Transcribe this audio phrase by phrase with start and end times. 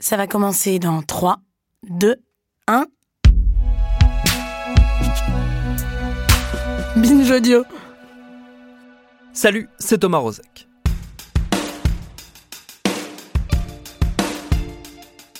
[0.00, 1.40] Ça va commencer dans 3,
[1.90, 2.14] 2,
[2.68, 2.86] 1.
[6.94, 7.64] Binge audio.
[9.32, 10.68] Salut, c'est Thomas Rozek.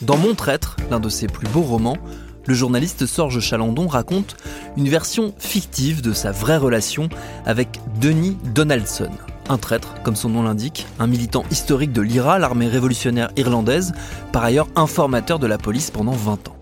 [0.02, 1.96] Dans Mon traître, l'un de ses plus beaux romans,
[2.44, 4.36] le journaliste Sorge Chalandon raconte
[4.76, 7.08] une version fictive de sa vraie relation
[7.46, 9.12] avec Denis Donaldson.
[9.50, 13.92] Un traître, comme son nom l'indique, un militant historique de l'IRA, l'armée révolutionnaire irlandaise,
[14.30, 16.56] par ailleurs informateur de la police pendant 20 ans.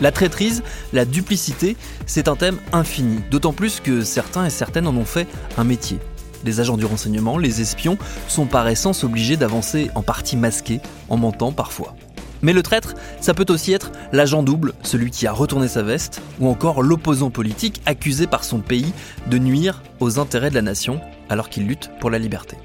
[0.00, 1.76] La traîtrise, la duplicité,
[2.06, 5.98] c'est un thème infini, d'autant plus que certains et certaines en ont fait un métier.
[6.44, 7.98] Les agents du renseignement, les espions,
[8.28, 11.94] sont par essence obligés d'avancer en partie masqués, en mentant parfois.
[12.42, 16.22] Mais le traître, ça peut aussi être l'agent double, celui qui a retourné sa veste,
[16.40, 18.92] ou encore l'opposant politique accusé par son pays
[19.26, 22.56] de nuire aux intérêts de la nation alors qu'il lutte pour la liberté.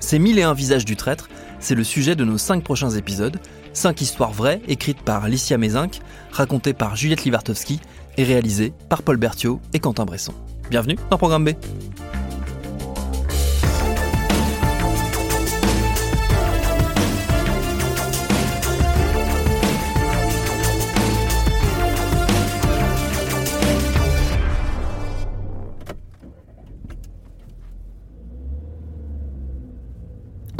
[0.00, 1.28] Ces mille et un visages du traître,
[1.60, 3.38] c'est le sujet de nos cinq prochains épisodes,
[3.72, 6.00] cinq histoires vraies écrites par Alicia Mézinck,
[6.32, 7.80] racontées par Juliette Livartowski
[8.16, 10.34] et réalisées par Paul Berthiaud et Quentin Bresson.
[10.70, 11.50] Bienvenue dans Programme B.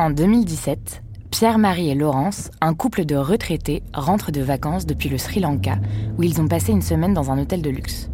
[0.03, 5.39] En 2017, Pierre-Marie et Laurence, un couple de retraités, rentrent de vacances depuis le Sri
[5.39, 5.77] Lanka,
[6.19, 8.11] où ils ont passé une semaine dans un hôtel de luxe.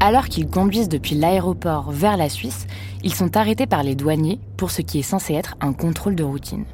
[0.00, 2.66] Alors qu'ils conduisent depuis l'aéroport vers la Suisse,
[3.04, 6.24] ils sont arrêtés par les douaniers pour ce qui est censé être un contrôle de
[6.24, 6.64] routine.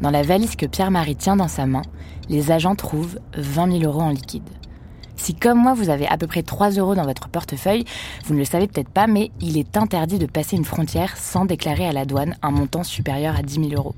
[0.00, 1.82] Dans la valise que Pierre-Marie tient dans sa main,
[2.30, 4.48] les agents trouvent 20 000 euros en liquide.
[5.18, 7.84] Si comme moi vous avez à peu près 3 euros dans votre portefeuille,
[8.24, 11.44] vous ne le savez peut-être pas, mais il est interdit de passer une frontière sans
[11.44, 13.94] déclarer à la douane un montant supérieur à 10 000 euros.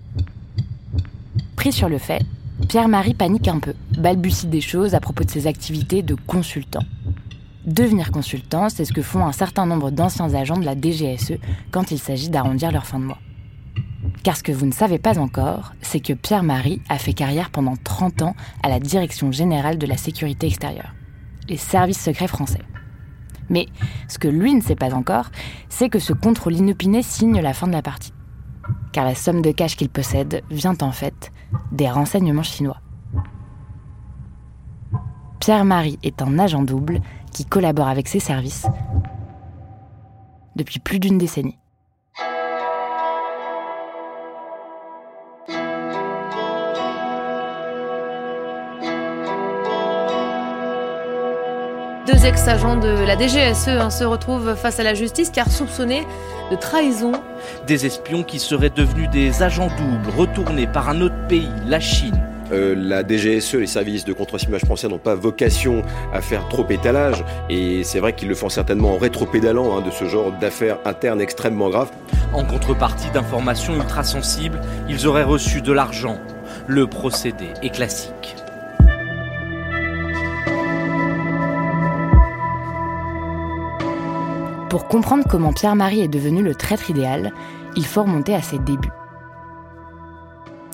[1.54, 2.22] Pris sur le fait,
[2.68, 6.82] Pierre-Marie panique un peu, balbutie des choses à propos de ses activités de consultant.
[7.66, 11.34] Devenir consultant, c'est ce que font un certain nombre d'anciens agents de la DGSE
[11.70, 13.18] quand il s'agit d'arrondir leur fin de mois.
[14.22, 17.76] Car ce que vous ne savez pas encore, c'est que Pierre-Marie a fait carrière pendant
[17.76, 20.94] 30 ans à la Direction générale de la sécurité extérieure
[21.48, 22.62] les services secrets français.
[23.48, 23.66] Mais
[24.08, 25.30] ce que lui ne sait pas encore,
[25.68, 28.12] c'est que ce contrôle inopiné signe la fin de la partie.
[28.92, 31.32] Car la somme de cash qu'il possède vient en fait
[31.72, 32.80] des renseignements chinois.
[35.40, 37.00] Pierre-Marie est un agent double
[37.32, 38.66] qui collabore avec ses services
[40.56, 41.59] depuis plus d'une décennie.
[52.20, 56.06] Deux ex-agents de la DGSE hein, se retrouvent face à la justice car soupçonnés
[56.50, 57.12] de trahison.
[57.66, 62.20] Des espions qui seraient devenus des agents doubles, retournés par un autre pays, la Chine.
[62.52, 65.82] Euh, la DGSE, les services de contre-espionnage français n'ont pas vocation
[66.12, 69.90] à faire trop étalage, et c'est vrai qu'ils le font certainement en rétropédalant hein, de
[69.90, 71.90] ce genre d'affaires internes extrêmement graves.
[72.34, 74.60] En contrepartie d'informations ultra sensibles,
[74.90, 76.18] ils auraient reçu de l'argent.
[76.66, 78.36] Le procédé est classique.
[84.70, 87.32] Pour comprendre comment Pierre-Marie est devenu le traître idéal,
[87.74, 88.92] il faut remonter à ses débuts.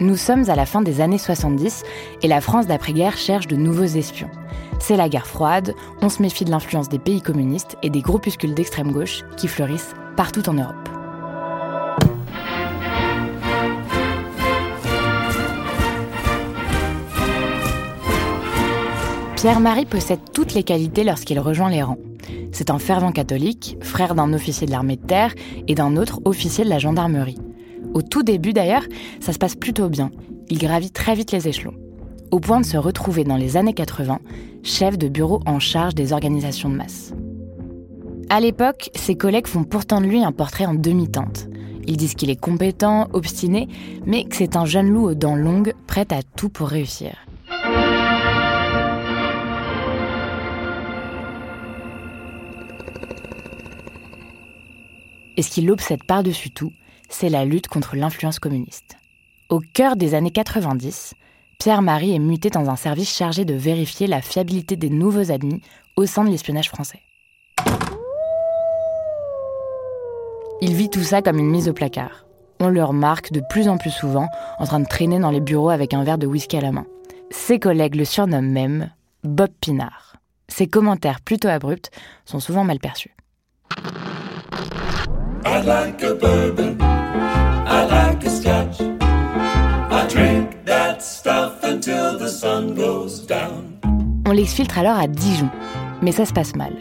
[0.01, 1.83] Nous sommes à la fin des années 70
[2.21, 4.29] et la France d'après-guerre cherche de nouveaux espions.
[4.81, 8.53] C'est la guerre froide, on se méfie de l'influence des pays communistes et des groupuscules
[8.53, 10.77] d'extrême gauche qui fleurissent partout en Europe.
[19.37, 21.97] Pierre-Marie possède toutes les qualités lorsqu'il rejoint les rangs.
[22.57, 25.35] C'est un fervent catholique, frère d'un officier de l'armée de terre
[25.69, 27.37] et d'un autre officier de la gendarmerie.
[27.93, 28.85] Au tout début d'ailleurs,
[29.21, 30.11] ça se passe plutôt bien.
[30.49, 31.75] Il gravit très vite les échelons,
[32.31, 34.21] au point de se retrouver dans les années 80
[34.63, 37.13] chef de bureau en charge des organisations de masse.
[38.31, 41.51] À l'époque, ses collègues font pourtant de lui un portrait en demi-teinte.
[41.87, 43.69] Ils disent qu'il est compétent, obstiné,
[44.07, 47.19] mais que c'est un jeune loup aux dents longues, prêt à tout pour réussir.
[55.37, 56.73] Et ce qui l'obsède par-dessus tout,
[57.09, 58.97] c'est la lutte contre l'influence communiste.
[59.49, 61.15] Au cœur des années 90,
[61.59, 65.63] Pierre-Marie est muté dans un service chargé de vérifier la fiabilité des nouveaux admis
[65.97, 67.01] au sein de l'espionnage français.
[70.63, 72.27] Il vit tout ça comme une mise au placard.
[72.61, 74.29] On le remarque de plus en plus souvent
[74.59, 76.87] en train de traîner dans les bureaux avec un verre de whisky à la main.
[77.31, 78.91] Ses collègues le surnomment même
[79.23, 80.17] Bob Pinard.
[80.49, 81.91] Ses commentaires plutôt abrupts
[82.25, 83.15] sont souvent mal perçus.
[94.27, 95.49] On l'exfiltre alors à Dijon,
[96.03, 96.73] mais ça se passe mal.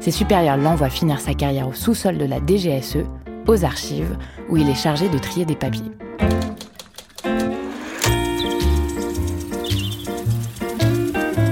[0.00, 3.04] Ses supérieurs l'envoient finir sa carrière au sous-sol de la DGSE,
[3.46, 4.16] aux archives,
[4.48, 5.92] où il est chargé de trier des papiers.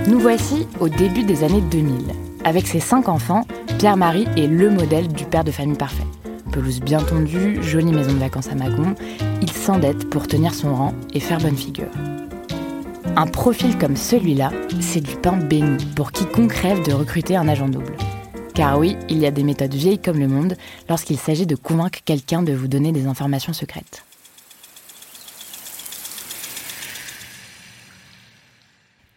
[0.08, 1.96] Nous voici au début des années 2000.
[2.44, 3.46] Avec ses cinq enfants,
[3.78, 6.06] Pierre-Marie est le modèle du père de famille parfait.
[6.52, 8.94] Pelouse bien tondue, jolie maison de vacances à Mâcon,
[9.40, 11.88] il s'endette pour tenir son rang et faire bonne figure.
[13.16, 17.70] Un profil comme celui-là, c'est du pain béni pour quiconque rêve de recruter un agent
[17.70, 17.96] double.
[18.54, 20.58] Car oui, il y a des méthodes vieilles comme le monde
[20.90, 24.04] lorsqu'il s'agit de convaincre quelqu'un de vous donner des informations secrètes.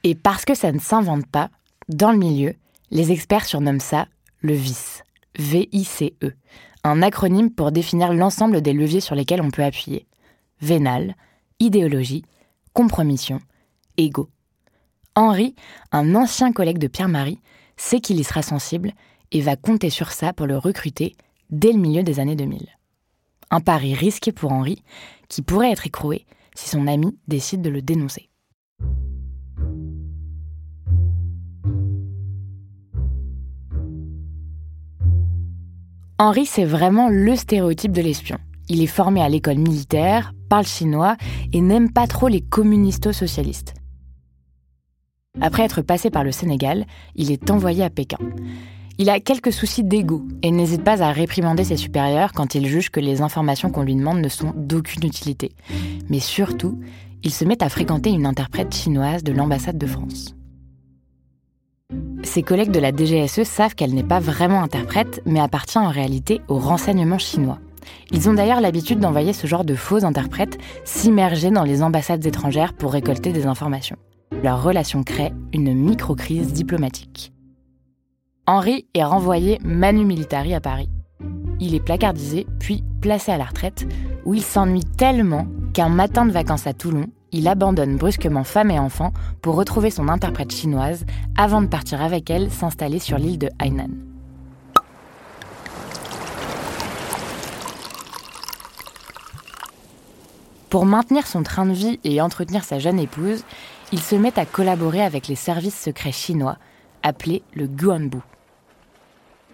[0.05, 1.49] Et parce que ça ne s'invente pas,
[1.89, 2.53] dans le milieu,
[2.91, 4.07] les experts surnomment ça
[4.39, 5.03] le VICE,
[5.37, 6.31] V-I-C-E,
[6.85, 10.05] un acronyme pour définir l'ensemble des leviers sur lesquels on peut appuyer.
[10.61, 11.15] Vénal,
[11.59, 12.23] idéologie,
[12.73, 13.39] compromission,
[13.97, 14.29] ego.
[15.15, 15.55] Henri,
[15.91, 17.41] un ancien collègue de Pierre-Marie,
[17.75, 18.91] sait qu'il y sera sensible
[19.31, 21.15] et va compter sur ça pour le recruter
[21.49, 22.67] dès le milieu des années 2000.
[23.49, 24.83] Un pari risqué pour Henri,
[25.27, 28.29] qui pourrait être écroué si son ami décide de le dénoncer.
[36.17, 38.37] Henri, c'est vraiment le stéréotype de l'espion.
[38.69, 41.17] Il est formé à l'école militaire, parle chinois
[41.51, 43.73] et n'aime pas trop les communisto-socialistes.
[45.41, 46.85] Après être passé par le Sénégal,
[47.15, 48.17] il est envoyé à Pékin.
[48.97, 52.91] Il a quelques soucis d'ego et n'hésite pas à réprimander ses supérieurs quand il juge
[52.91, 55.51] que les informations qu'on lui demande ne sont d'aucune utilité.
[56.07, 56.79] Mais surtout,
[57.23, 60.33] il se met à fréquenter une interprète chinoise de l'ambassade de France.
[62.25, 66.41] Ses collègues de la DGSE savent qu'elle n'est pas vraiment interprète, mais appartient en réalité
[66.47, 67.59] au renseignement chinois.
[68.11, 72.73] Ils ont d'ailleurs l'habitude d'envoyer ce genre de faux interprètes s'immerger dans les ambassades étrangères
[72.73, 73.97] pour récolter des informations.
[74.43, 77.31] Leur relation crée une micro-crise diplomatique.
[78.47, 80.89] Henri est renvoyé manu militari à Paris.
[81.59, 83.87] Il est placardisé, puis placé à la retraite,
[84.25, 88.79] où il s'ennuie tellement qu'un matin de vacances à Toulon, il abandonne brusquement femme et
[88.79, 91.05] enfants pour retrouver son interprète chinoise
[91.37, 93.89] avant de partir avec elle s'installer sur l'île de Hainan.
[100.69, 103.43] Pour maintenir son train de vie et entretenir sa jeune épouse,
[103.93, 106.57] il se met à collaborer avec les services secrets chinois,
[107.01, 108.17] appelés le Guanbu.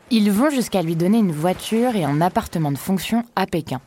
[0.10, 3.82] Ils vont jusqu'à lui donner une voiture et un appartement de fonction à Pékin.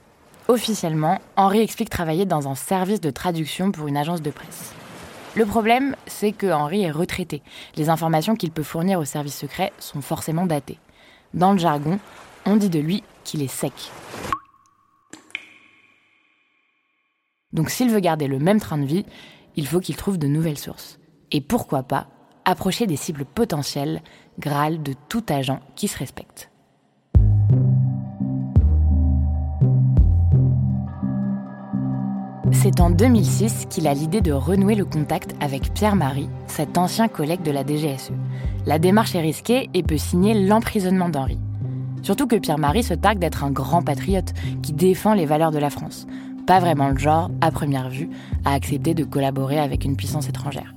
[0.47, 4.73] Officiellement, Henri explique travailler dans un service de traduction pour une agence de presse.
[5.35, 7.43] Le problème, c'est que Henri est retraité.
[7.77, 10.79] Les informations qu'il peut fournir au service secret sont forcément datées.
[11.33, 11.99] Dans le jargon,
[12.45, 13.73] on dit de lui qu'il est sec.
[17.53, 19.07] Donc s'il veut garder le même train de vie,
[19.57, 20.99] il faut qu'il trouve de nouvelles sources.
[21.33, 22.07] Et pourquoi pas
[22.45, 24.03] approcher des cibles potentielles,
[24.39, 26.51] Graal de tout agent qui se respecte.
[32.55, 37.43] C'est en 2006 qu'il a l'idée de renouer le contact avec Pierre-Marie, cet ancien collègue
[37.43, 38.13] de la DGSE.
[38.65, 41.39] La démarche est risquée et peut signer l'emprisonnement d'Henri.
[42.03, 44.33] Surtout que Pierre-Marie se targue d'être un grand patriote
[44.63, 46.07] qui défend les valeurs de la France.
[46.47, 48.09] Pas vraiment le genre, à première vue,
[48.45, 50.75] à accepter de collaborer avec une puissance étrangère.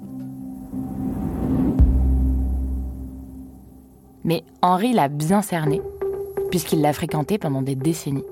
[4.24, 5.82] Mais Henri l'a bien cerné,
[6.50, 8.24] puisqu'il l'a fréquenté pendant des décennies.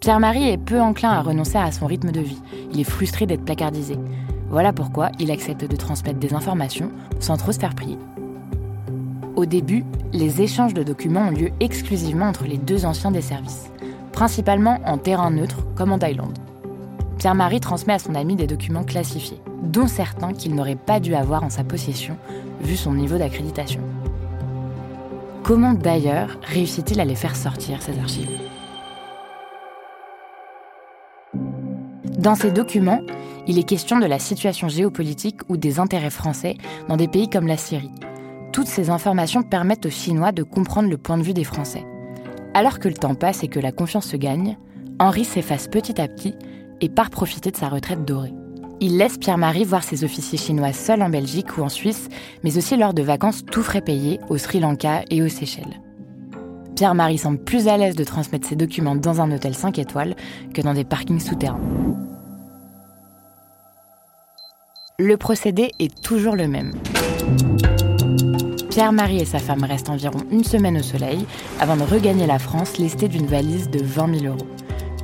[0.00, 2.40] Pierre-Marie est peu enclin à renoncer à son rythme de vie.
[2.72, 3.96] Il est frustré d'être placardisé.
[4.48, 7.98] Voilà pourquoi il accepte de transmettre des informations sans trop se faire prier.
[9.34, 13.70] Au début, les échanges de documents ont lieu exclusivement entre les deux anciens des services,
[14.12, 16.38] principalement en terrain neutre comme en Thaïlande.
[17.18, 21.42] Pierre-Marie transmet à son ami des documents classifiés, dont certains qu'il n'aurait pas dû avoir
[21.42, 22.16] en sa possession
[22.60, 23.80] vu son niveau d'accréditation.
[25.42, 28.30] Comment d'ailleurs réussit-il à les faire sortir, ces archives?
[32.18, 33.02] Dans ces documents,
[33.46, 36.56] il est question de la situation géopolitique ou des intérêts français
[36.88, 37.92] dans des pays comme la Syrie.
[38.52, 41.86] Toutes ces informations permettent aux Chinois de comprendre le point de vue des Français.
[42.54, 44.58] Alors que le temps passe et que la confiance se gagne,
[44.98, 46.34] Henri s'efface petit à petit
[46.80, 48.34] et part profiter de sa retraite dorée.
[48.80, 52.08] Il laisse Pierre-Marie voir ses officiers chinois seuls en Belgique ou en Suisse,
[52.42, 55.80] mais aussi lors de vacances tout frais payés au Sri Lanka et aux Seychelles.
[56.74, 60.16] Pierre-Marie semble plus à l'aise de transmettre ses documents dans un hôtel 5 étoiles
[60.52, 61.60] que dans des parkings souterrains.
[65.00, 66.72] Le procédé est toujours le même.
[68.68, 71.24] Pierre-Marie et sa femme restent environ une semaine au soleil
[71.60, 74.48] avant de regagner la France lestée d'une valise de 20 000 euros.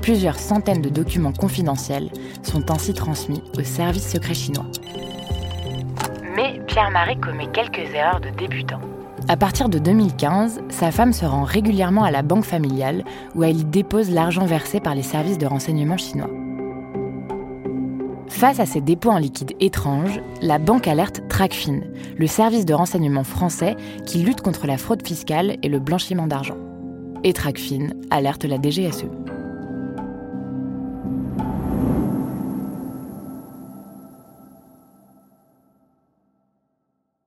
[0.03, 2.11] Plusieurs centaines de documents confidentiels
[2.43, 4.67] sont ainsi transmis au service secret chinois.
[6.35, 8.81] Mais Pierre-Marie commet quelques erreurs de débutant.
[9.29, 13.05] À partir de 2015, sa femme se rend régulièrement à la banque familiale
[13.37, 16.31] où elle y dépose l'argent versé par les services de renseignement chinois.
[18.35, 21.83] Face à ces dépôts en liquide étranges, la banque alerte TRACFIN,
[22.19, 23.77] le service de renseignement français
[24.07, 26.57] qui lutte contre la fraude fiscale et le blanchiment d'argent.
[27.23, 29.05] Et TRACFIN alerte la DGSE.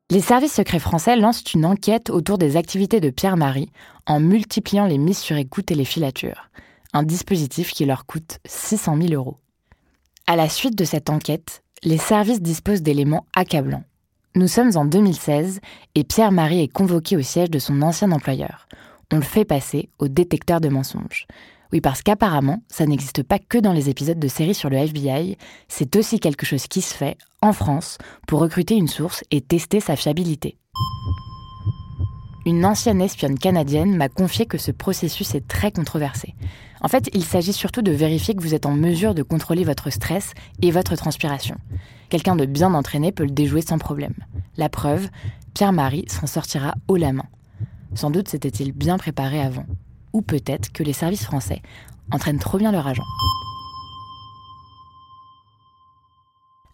[0.09, 3.71] Les services secrets français lancent une enquête autour des activités de Pierre-Marie
[4.07, 6.49] en multipliant les mises sur écoute et les filatures,
[6.91, 9.37] un dispositif qui leur coûte 600 000 euros.
[10.29, 13.85] À la suite de cette enquête, les services disposent d'éléments accablants.
[14.35, 15.61] Nous sommes en 2016
[15.95, 18.67] et Pierre-Marie est convoqué au siège de son ancien employeur.
[19.13, 21.27] On le fait passer au détecteur de mensonges.
[21.71, 25.37] Oui, parce qu'apparemment, ça n'existe pas que dans les épisodes de séries sur le FBI,
[25.69, 29.79] c'est aussi quelque chose qui se fait, en France, pour recruter une source et tester
[29.79, 30.57] sa fiabilité.
[32.45, 36.35] Une ancienne espionne canadienne m'a confié que ce processus est très controversé.
[36.81, 39.89] En fait, il s'agit surtout de vérifier que vous êtes en mesure de contrôler votre
[39.89, 41.57] stress et votre transpiration.
[42.09, 44.13] Quelqu'un de bien entraîné peut le déjouer sans problème.
[44.57, 45.09] La preuve,
[45.53, 47.25] Pierre-Marie s'en sortira haut la main.
[47.95, 49.65] Sans doute s'était-il bien préparé avant
[50.13, 51.61] ou peut-être que les services français
[52.11, 53.03] entraînent trop bien leur agent.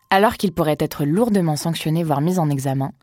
[0.09, 2.93] Alors qu'il pourrait être lourdement sanctionné, voire mis en examen,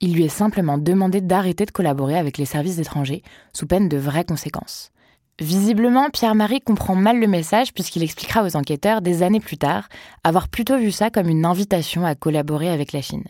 [0.00, 3.98] il lui est simplement demandé d'arrêter de collaborer avec les services étrangers sous peine de
[3.98, 4.92] vraies conséquences.
[5.40, 9.88] Visiblement, Pierre-Marie comprend mal le message puisqu'il expliquera aux enquêteurs des années plus tard
[10.22, 13.24] avoir plutôt vu ça comme une invitation à collaborer avec la Chine.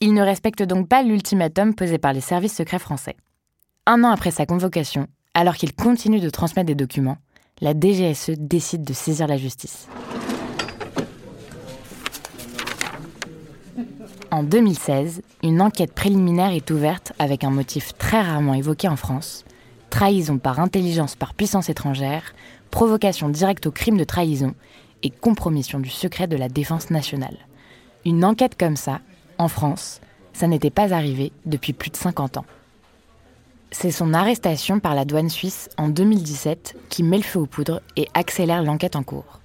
[0.00, 3.14] Il ne respecte donc pas l'ultimatum posé par les services secrets français.
[3.86, 7.18] Un an après sa convocation, alors qu'il continue de transmettre des documents,
[7.60, 9.86] la DGSE décide de saisir la justice.
[14.32, 19.44] En 2016, une enquête préliminaire est ouverte avec un motif très rarement évoqué en France,
[19.90, 22.34] trahison par intelligence par puissance étrangère,
[22.70, 24.54] provocation directe au crime de trahison
[25.02, 27.36] et compromission du secret de la défense nationale.
[28.04, 29.00] Une enquête comme ça,
[29.38, 30.00] en France,
[30.32, 32.44] ça n'était pas arrivé depuis plus de 50 ans.
[33.72, 37.80] C'est son arrestation par la douane suisse en 2017 qui met le feu aux poudres
[37.96, 39.40] et accélère l'enquête en cours.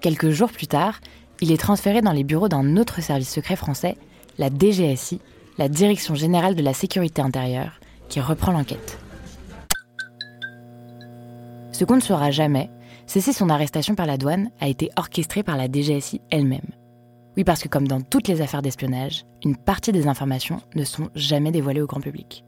[0.00, 1.00] Quelques jours plus tard,
[1.40, 3.96] il est transféré dans les bureaux d'un autre service secret français,
[4.38, 5.20] la DGSI,
[5.58, 8.98] la Direction générale de la sécurité intérieure, qui reprend l'enquête.
[11.78, 12.70] Ce qu'on ne saura jamais,
[13.06, 16.72] c'est si son arrestation par la douane a été orchestrée par la DGSI elle-même.
[17.36, 21.08] Oui, parce que comme dans toutes les affaires d'espionnage, une partie des informations ne sont
[21.14, 22.42] jamais dévoilées au grand public.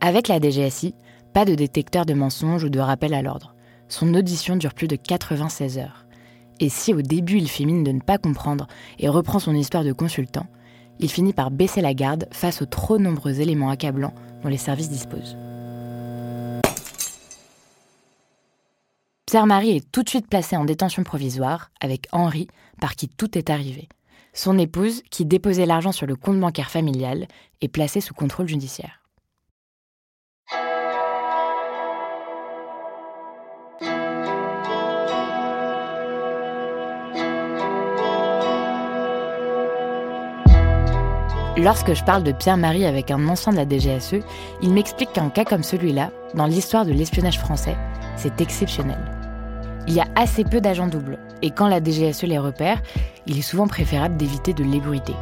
[0.00, 0.96] Avec la DGSI,
[1.32, 3.54] pas de détecteur de mensonges ou de rappel à l'ordre.
[3.86, 6.04] Son audition dure plus de 96 heures.
[6.58, 8.66] Et si au début il fait mine de ne pas comprendre
[8.98, 10.48] et reprend son histoire de consultant,
[10.98, 14.90] il finit par baisser la garde face aux trop nombreux éléments accablants dont les services
[14.90, 15.36] disposent.
[19.26, 22.46] Pierre-Marie est tout de suite placé en détention provisoire avec Henri,
[22.80, 23.88] par qui tout est arrivé.
[24.32, 27.26] Son épouse, qui déposait l'argent sur le compte bancaire familial,
[27.60, 29.02] est placée sous contrôle judiciaire.
[41.56, 44.22] Lorsque je parle de Pierre-Marie avec un ancien de la DGSE,
[44.62, 47.76] il m'explique qu'un cas comme celui-là, dans l'histoire de l'espionnage français,
[48.16, 49.15] c'est exceptionnel.
[49.88, 52.82] Il y a assez peu d'agents doubles, et quand la DGSE les repère,
[53.26, 55.14] il est souvent préférable d'éviter de l'ébruiter.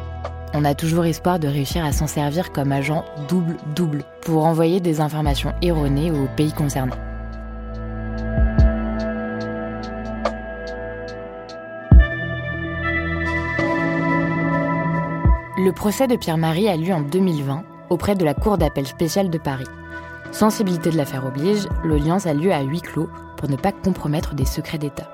[0.53, 5.01] On a toujours espoir de réussir à s'en servir comme agent double-double pour envoyer des
[5.01, 6.93] informations erronées aux pays concernés.
[15.57, 19.37] Le procès de Pierre-Marie a lieu en 2020 auprès de la Cour d'appel spéciale de
[19.37, 19.65] Paris.
[20.35, 24.43] Sensibilité de l'affaire oblige, l'audience a lieu à huis clos pour ne pas compromettre des
[24.43, 25.07] secrets d'État.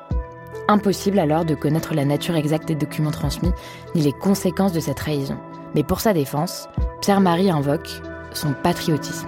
[0.67, 3.51] Impossible alors de connaître la nature exacte des documents transmis
[3.93, 5.37] ni les conséquences de cette trahison.
[5.75, 6.67] Mais pour sa défense,
[7.01, 8.01] Pierre-Marie invoque
[8.33, 9.27] son patriotisme.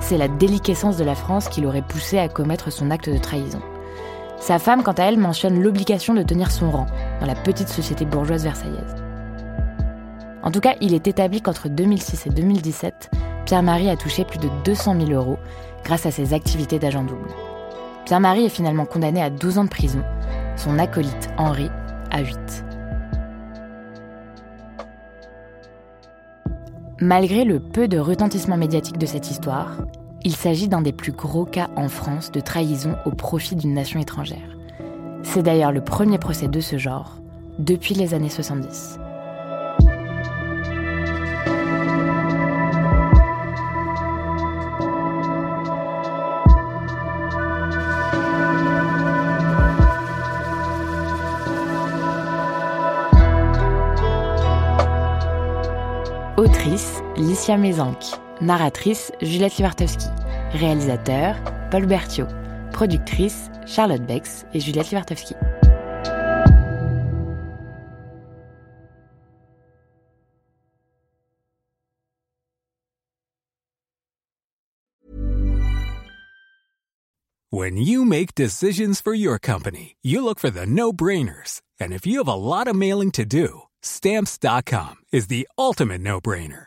[0.00, 3.60] c'est la déliquescence de la France qui l'aurait poussé à commettre son acte de trahison.
[4.38, 6.86] Sa femme, quant à elle, mentionne l'obligation de tenir son rang
[7.18, 9.05] dans la petite société bourgeoise versaillaise.
[10.46, 13.10] En tout cas, il est établi qu'entre 2006 et 2017,
[13.46, 15.38] Pierre-Marie a touché plus de 200 000 euros
[15.82, 17.30] grâce à ses activités d'agent double.
[18.04, 20.04] Pierre-Marie est finalement condamné à 12 ans de prison,
[20.54, 21.68] son acolyte Henri
[22.12, 22.64] à 8.
[27.00, 29.78] Malgré le peu de retentissement médiatique de cette histoire,
[30.22, 33.98] il s'agit d'un des plus gros cas en France de trahison au profit d'une nation
[33.98, 34.56] étrangère.
[35.24, 37.16] C'est d'ailleurs le premier procès de ce genre
[37.58, 39.00] depuis les années 70.
[57.16, 57.98] Licia Mézanck.
[58.40, 60.06] Narratrice, Juliette Livartowski.
[60.52, 61.36] Réalisateur,
[61.70, 62.28] Paul Berthiaud.
[62.72, 65.34] Productrice, Charlotte Bex et Juliette Livartowski.
[77.50, 81.62] When you make decisions for your company, you look for the no-brainers.
[81.80, 86.20] And if you have a lot of mailing to do, Stamps.com is the ultimate no
[86.20, 86.66] brainer.